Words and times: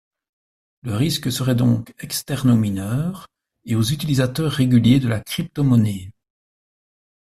Le 0.81 0.95
risque 0.95 1.31
serait 1.31 1.53
donc 1.53 1.93
externe 2.03 2.49
aux 2.49 2.55
mineurs 2.57 3.27
et 3.65 3.75
aux 3.75 3.83
utilisateurs 3.83 4.51
réguliers 4.51 4.99
de 4.99 5.07
la 5.07 5.19
crypto-monnaie. 5.19 6.11